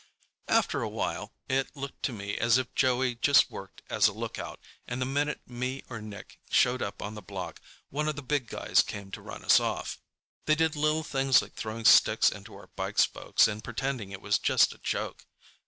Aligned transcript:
After 0.47 0.81
a 0.81 0.89
while 0.89 1.31
it 1.47 1.75
looked 1.75 2.01
to 2.05 2.11
me 2.11 2.35
as 2.35 2.57
if 2.57 2.73
Joey 2.73 3.13
just 3.13 3.51
worked 3.51 3.83
as 3.87 4.07
a 4.07 4.13
lookout, 4.13 4.59
and 4.87 4.99
the 4.99 5.05
minute 5.05 5.41
me 5.45 5.83
or 5.91 6.01
Nick 6.01 6.39
showed 6.49 6.81
up 6.81 7.03
on 7.03 7.13
the 7.13 7.21
block, 7.21 7.61
one 7.91 8.07
of 8.07 8.15
the 8.15 8.23
big 8.23 8.47
guys 8.47 8.81
came 8.81 9.11
to 9.11 9.21
run 9.21 9.45
us 9.45 9.59
off. 9.59 9.99
They 10.47 10.55
did 10.55 10.75
little 10.75 11.03
things 11.03 11.39
like 11.43 11.53
throwing 11.53 11.85
sticks 11.85 12.31
into 12.31 12.55
our 12.55 12.71
bike 12.75 12.97
spokes 12.97 13.47
and 13.47 13.63
pretending 13.63 14.09
it 14.09 14.23
was 14.23 14.39
just 14.39 14.73
a 14.73 14.79
joke. 14.79 15.27